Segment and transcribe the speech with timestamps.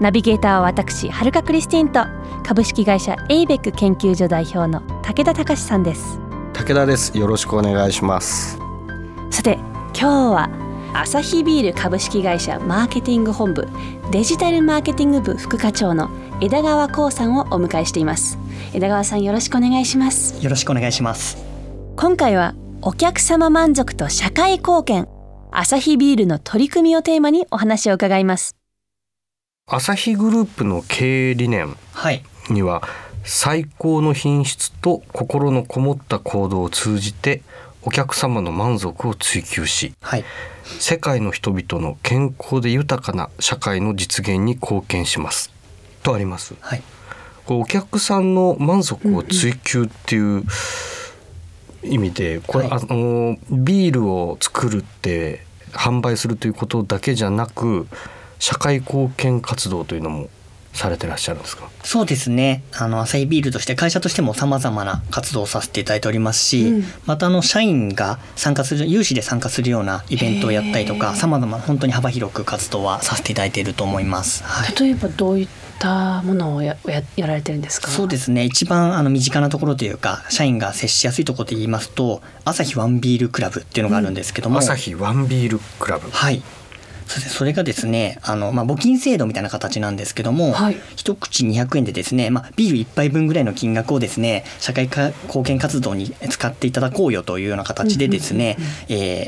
[0.00, 2.04] ナビゲーターは私はるかクリスティンと
[2.46, 6.20] 株式会社エイベック研究所代表の武田隆さんです。
[6.52, 7.16] 武田です。
[7.18, 8.58] よろしくお願いします。
[9.30, 9.54] さて
[9.92, 10.50] 今日は
[10.94, 13.66] アサヒビール株式会社マーケティング本部
[14.10, 18.38] デジタルマーケティング部副課長の枝川光さんをお迎えしています。
[18.72, 20.42] 枝川さんよろしくお願いします。
[20.42, 21.36] よろしくお願いします。
[21.96, 25.08] 今回はお客様満足と社会貢献
[25.50, 28.54] アサヒビールの取り組みをテーマにお話を伺います
[29.70, 32.24] アサヒグループの経営理念はい。
[32.48, 32.82] には
[33.22, 37.42] 最高の品質と心のこもった行動を通じて
[37.82, 40.24] お客様の満足を追求しはい。
[40.64, 45.52] 世界の人々の健康で豊かな社会の実現に貢献します。
[46.02, 46.54] とあります。
[46.60, 46.82] はい。
[47.44, 50.44] こうお客さんの満足を追求っていう
[51.82, 52.80] 意味でこれ、はい。
[52.80, 57.86] あのビールを作るって販売するということだけじゃなく
[58.38, 60.28] 社会貢献活動というのも
[60.74, 61.68] されてらっしゃるんですか？
[61.82, 62.62] そうですね。
[62.78, 66.84] あのアサヒビールとして会社としてもさまざまな活動をさせていただいておりますし、うん。
[67.06, 74.44] またあの社員が参加する有志で参加するようなイベントをやったりとかさまざま本当に幅広く活動はさせていただいていると思います。
[74.44, 75.48] はい例えばどういっ
[75.80, 77.88] たものをやややられてるんですか？
[77.88, 78.44] そうですね。
[78.44, 86.08] 一番あの身近なところというか社員が接しやすいところで言いますとアサヒワンビールクラブっていうのがあるんですけども、朝日ワンビールクラブ。
[86.08, 86.40] はい
[87.08, 98.56] それがですねあの、まあ、募金制度みたいな形なんですけども、はい一口200円でですね、まあ、ビール1杯分ぐらいの金額をですね社会か貢献活動に使っていただこうよというような形でですね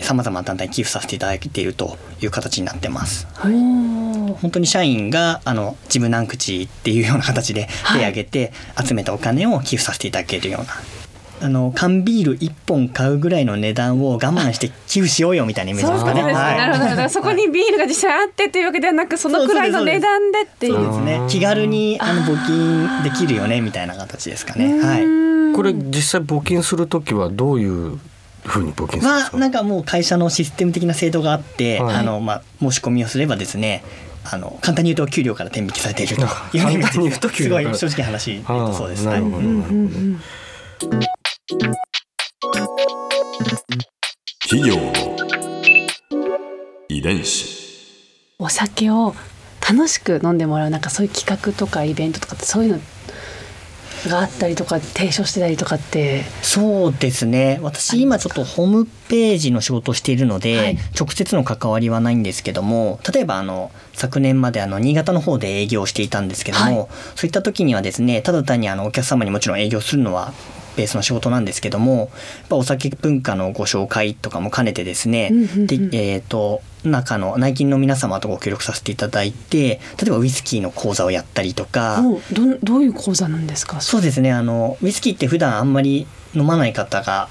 [0.00, 3.26] さまざまな団体に寄付させていただいているという形になってます。
[3.32, 8.52] 本当に社員があの自分何口っていうような形で手を挙げて
[8.82, 11.01] 集めたお金を寄付させていただけるような。
[11.42, 16.22] あの缶ビール1本買うぐらいの値段を我慢して寄付しようよみたいなイメージですかね。
[16.22, 17.08] なるほどなるほど。
[17.08, 20.74] そこにビールが実際あってというわけではなくそのくらいの値段でっていう。
[20.74, 21.20] そうですね。
[21.28, 24.80] 気軽にあの募金できるよねみたいな形ですかね。
[24.80, 25.56] はい。
[25.56, 27.98] これ実際募金する時はどういう
[28.44, 31.96] ふうに募金するんですか、はなんかもう会社のシステム的な制度があって、はい。
[31.96, 33.82] あのまあ申し込みをすればですね。
[34.24, 39.04] あの簡単に言うと給料から転引きされているというようなイメージ簡単に言うと給 すごい正直な話そうです。
[39.04, 39.16] はい。
[39.16, 39.88] ああなるほど、なる
[40.80, 41.11] ほど
[44.48, 44.92] 企業の
[46.88, 47.60] 遺伝子。
[48.38, 49.14] お酒を
[49.68, 52.80] 楽しく飲んでもらうなんかそういう企画とかイベントとかってそういうの
[54.08, 56.22] があったりとか提唱してたりとかって。
[56.42, 57.58] そうですね。
[57.60, 60.78] 私今ちょっとホームページの仕事をしているので、はい。
[60.98, 66.88] 直接の関わりはないんですけども例えばあの昨年まであの新潟の方で営業をしていたんですけども、はい。
[67.16, 70.32] そういった時にはですねただ単にあのお客様にもちろん営業するのは
[70.76, 72.10] ベースの仕事なんですけども
[72.50, 82.02] お酒文化のご紹介とかも兼ねてですね、うんうんうんでえっ、と中の内勤の皆様とご協力させていただいて例えばウイスキーの講座をやったりとか、
[82.32, 83.80] どどういう講座なんですか？
[83.80, 87.28] そうですねあのウイスキーって普段あんまり飲まない方が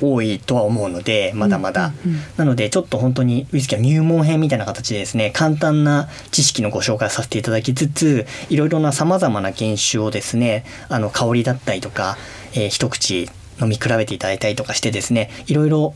[0.00, 1.92] 多いとは思うのでまだまだ、
[2.36, 12.16] なのでちょっと本当にウイスキーは入門編みたいな形でですね簡単な知識のご紹介をさせていただきつついろいろなさまざまな原酒をですねあの香りだったりとか、
[12.54, 13.28] えー一口
[13.60, 15.94] 飲み比べていただいたりとかしてですねいろいろ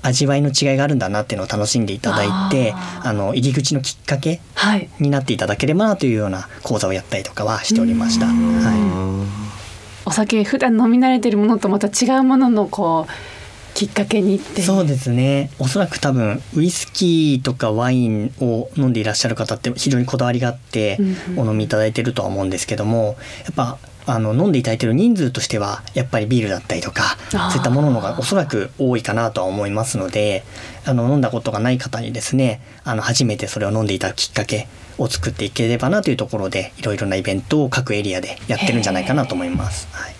[0.00, 4.88] 味わいの違いがあるんだなっていうのを楽しんでいただいてあの入り口のきっかけはい。
[4.98, 8.26] になっていただければなというような講座をやったりとかはしておりました。
[8.26, 9.42] はい。
[10.04, 13.12] お酒普段飲み慣れてるものとまた違うもののこう
[13.74, 14.62] きっかけにって。
[14.62, 15.50] そうですね。
[15.58, 20.98] おそらく多分ウイスキーとかワインを飲んでいらっしゃる方って非常にこだわりがあって
[21.36, 30.44] お飲みいただいてるとは思うんですけどもやっぱあの飲んでいただいてる人数としてはやっぱりビールだったりとかそういったもののがおそらく多いかなとは思いますので
[30.84, 34.66] あの飲んだことがない方にですねあの初めてそれを飲んでいただくきっかけ
[34.98, 39.88] を作っていければなというところでいろいろなイベントを各エリアでやってるんじゃないかなと思います。
[39.92, 40.14] はい。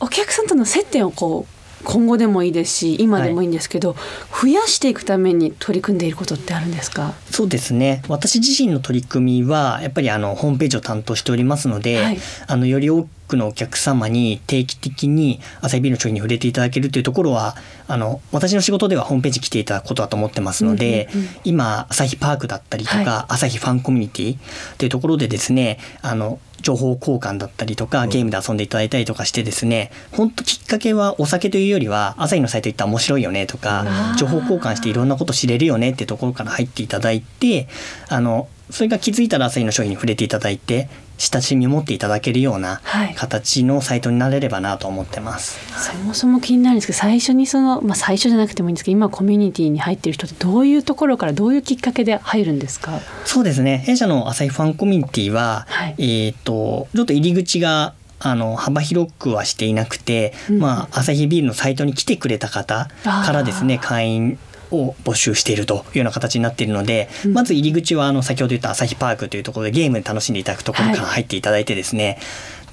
[0.00, 1.55] お客さんとの接点をこう
[1.86, 3.94] 今後でもいいですし今でもいいんですけど、
[4.42, 7.14] 増やしていくために取り組んでいることってあるんですか？
[7.30, 8.02] そうですね。
[8.08, 12.18] 私自身の取り組みはやっぱりあのホームページを担当しておりますので、はい。
[12.46, 17.56] あのより大クのお客様に定期的にアサヒビールの商品に触れていただけるというところは
[17.88, 21.32] あの私の仕事ではホームページ来ていただくことだと思ってますので、うんうんうん。
[21.44, 24.38] 今アサヒパークだったりとか、はアサヒファンコミュニティ
[24.78, 33.84] というところでですねあの情報交換だったりとかゲームで遊んでいただいたりとかしてですね本当きっかけはお酒というよりは朝日のサイト行ったら面白いよねとか
[34.18, 37.68] 情報交換していろんなこと知れるよねってところから入っていただいて
[38.08, 43.14] あのそれが気づいたら朝日の商品に触れていただいて親しみを持っていただけるようなはい。
[43.14, 45.58] 形のサイトになれればなと思ってます。
[45.80, 53.00] そもそも気になるんですけど最初にその、まあ、最初じゃなくてもいいんですけど今コミュニティに入ってる人ってどういうところからどういうきっかけで入るんですか？
[53.24, 53.78] そうですね。
[53.78, 56.26] 弊社の朝日ファンコミュニティは、はい。
[56.26, 64.38] えっ、とちょっと入り口があの幅広くはしていなくて、うんまあ朝日ビールのサイトに来てくれた方からですね会員
[64.70, 67.32] を募集しているというような形になっているので、うん。
[67.32, 71.10] まず入り口はあの先ほど言った朝日パークというところでゲームで楽しんでいただくところからはい。
[71.14, 72.18] 入っていただいてですね、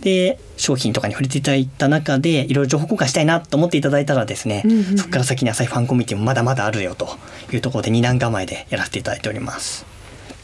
[0.00, 4.98] で商品とかに触れていただいた中でいろいろ情報交換したいなと思っていただいたらですね、うんうんうん。
[4.98, 7.08] そこから先に朝日ファンコミュニティもまだまだあるよと
[7.52, 9.91] いうところで二段構えでやらせていただいております。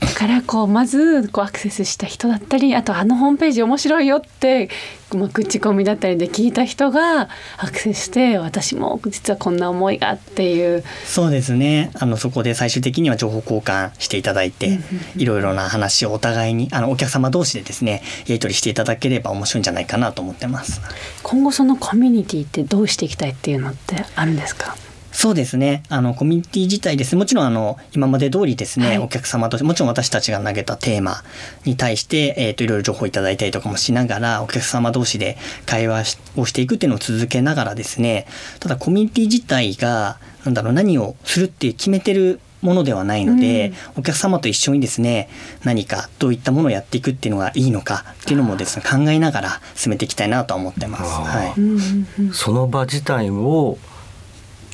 [0.01, 4.69] だからこうまずこうアクセスした人だったりあとあのホームページ面白いよって、
[5.15, 10.83] まあ、口コミだったりで聞いた人がアクセスして私も実はこんな思いがっていう。
[11.05, 11.91] そうですね。
[11.95, 14.79] あのそこで最終的には情報交換していただいて
[15.17, 20.81] いろいろな話をお互いにあのお客様同士でですねやり取りしていただければ面白いんじゃないかなと思ってます。
[21.23, 24.77] 今後そのコミュニティってどうしていきたいっていうのってあるんですか？
[25.19, 25.83] そうですね。
[25.89, 27.17] あのコミュニティ自体です。
[27.17, 28.99] ねもちろんあの今まで通りですね、はい。
[28.99, 31.25] お客様ともちろん私たちが投げたテーマ
[31.65, 35.37] に対して、えー、といろいろ情報いただいたりとかもしながらお客様同士で
[35.67, 38.29] 会話しをしていくっていうのを続けながらですね
[38.61, 45.29] ただコミュニティ自体がなんだろう何をするって決めてるものではないので、お客様と一緒にですね
[45.65, 51.03] 何かどういったものをやっていくっていうのがいいのかっていうのもですね考えながら進めていきたいなとは思ってます。
[51.05, 51.61] はい。
[51.61, 52.33] うんうんうん。
[52.33, 53.79] その場自体を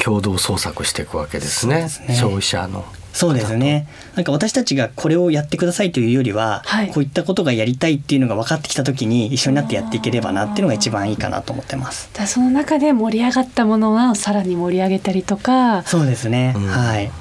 [0.05, 2.85] 共同創作していくわけですねそうですね消費者の
[3.15, 3.87] そうですね。
[4.17, 12.11] なんか私たちがこれをやってくださいというよりは、はいこういったことがやりたいっていうのが分かってきた時に一緒になってやっていければなっていうのが一番いいかなと思ってます。
[12.13, 16.55] だその中で盛り上がったものがさらに盛り上げたりとかそうですね。
[16.57, 17.13] うんはい。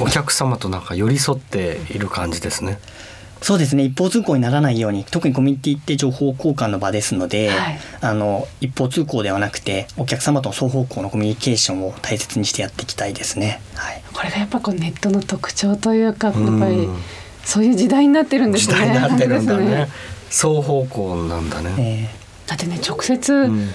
[0.00, 2.78] お客様となんか寄り添っている感じですね
[3.42, 3.84] そうですね。
[3.84, 7.78] 一方通行にならないように、特にコミュニティって情報交換の場ですので、はい。
[8.00, 13.60] あの一方通行ではなくて、お客様との双方向のコミュニケーションを大切にしてやっていきたいですね。
[13.74, 14.02] はい。
[14.12, 16.96] これがやっぱこうネットの特徴というかやっぱりうん。
[17.44, 18.86] そういう時代になってるんです時ね。
[18.86, 19.88] 代になってるんだ ね。
[20.30, 22.08] 双方向なんだね、え
[22.48, 23.66] だってね直接、うん。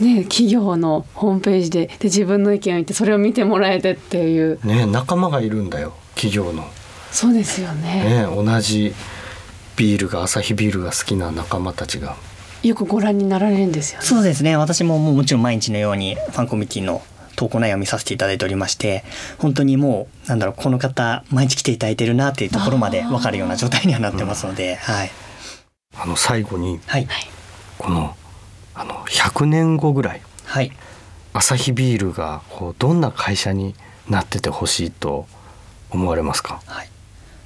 [0.00, 4.58] ね企業のホームページでで自分の意見を言ってそれを見てもらえてっていう。
[4.64, 6.64] ね仲間がいるんだよ企業の
[7.10, 8.24] そうですよね。
[8.26, 8.94] ね同じ
[9.76, 12.16] ビールがアサヒビールが好きな仲間たちが。
[12.62, 14.06] よくご覧になられるんですよね。
[14.06, 14.56] そうですね。
[14.56, 17.02] 私ももうもちろん毎日のようにファンコミュニティの
[17.36, 19.04] 投稿内容を見させていただいておりまして
[19.38, 25.10] 本当にもうなんだろうこの方毎日来ていただいてるなっていうところまで分かるような状態にはなってますので、はい、
[25.94, 27.06] あの最後にはい、
[27.78, 28.16] この
[28.74, 30.72] あの100年後ぐらいはい、
[31.34, 33.74] アサヒビールがこうどんな会社に
[34.08, 35.26] なっててほしいと
[35.90, 36.62] 思われますか？
[36.66, 36.88] はい、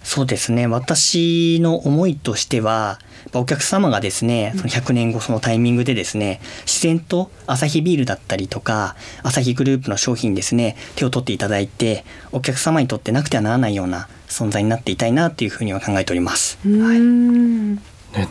[0.03, 0.67] そうですね。
[0.67, 2.99] 私の思いとしては
[3.35, 16.59] お客様がですねその100年後そのタイミングでですね自然とアサヒビールだったりとかアサヒグループの商品にですね手を取っていただいてお客様にとってなくてはならないような存在になっていたいなっていうふうには考えております。
[16.65, 17.83] うーんね、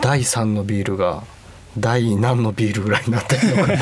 [0.01, 1.23] 第3のビールが
[1.77, 3.73] 第何のビールぐらいになってるのか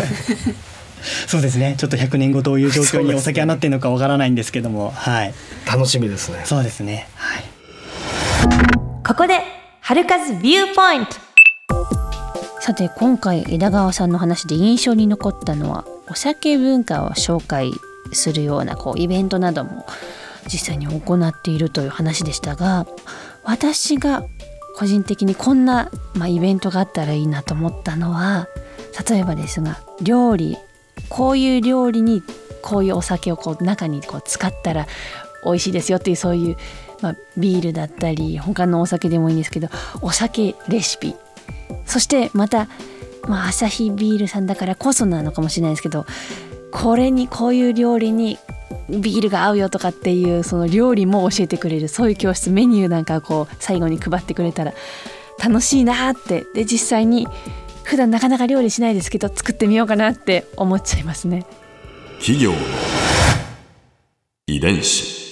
[1.27, 1.75] そうですね。
[1.77, 5.33] ちょっと100年後どういう状況にお酒はなってるのかわからないんですけどもはい。
[5.65, 6.41] 楽しみですね。
[6.43, 7.07] そうですね。
[7.15, 7.56] はい
[9.05, 9.41] ここで
[9.81, 11.13] 春風ビューポイント
[12.59, 17.71] さて今回枝川さんの話で印象に残ったのはお酒文化を紹介
[18.11, 19.85] するようなこうイベントなども
[20.45, 22.85] 実際に行っているという話でしたが
[23.43, 24.25] 私が
[24.75, 28.47] 個人的にこんな、まあ、イベントがあったらいいなと思ったのは
[29.09, 30.57] 例えばですが料理
[31.09, 32.21] こういう料理に
[32.61, 34.87] こういうお酒をこう中にこう使ったら
[35.43, 36.57] 美味しいですよっていうそういう、
[37.01, 39.69] まあ、ビールだったり他のお酒でもいいんですけど
[40.01, 41.15] お酒レシピ。
[41.85, 42.67] そしてまた、
[43.27, 46.05] まあ、アサヒビールさんだからこそなのかもしれないですけど
[46.71, 48.37] これにこういう料理に
[48.89, 54.73] ビールが合うよとかっていうその料理も教えてくれるそういう教室メニューなんかこう最後に配ってくれたら
[55.43, 56.45] 楽しいなって。
[56.53, 57.27] で実際に
[57.83, 61.45] 普段なかなか料理しないですけど作ってみようかなって思っちゃいますね。
[62.19, 62.51] 企業
[64.47, 65.26] 遺伝子。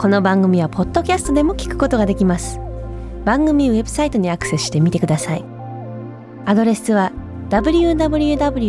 [0.00, 2.58] この番組はポッドキャストでも聞くことができます。
[3.26, 5.44] 番組ウェブサイトにアクセスしてみてください。
[6.46, 7.12] アドレスは
[7.50, 8.62] www.jfn.co.jp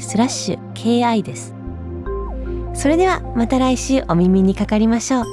[0.00, 1.54] スラッシュ ki です。
[2.74, 5.24] それではまた来週お耳にかかりましょう。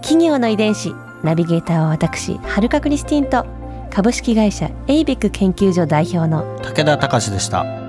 [0.00, 3.44] 企業の遺伝子ナビゲーターは私はるかクリスティンと
[3.90, 7.83] 株式会社エイベック研究所代表の武田隆でした。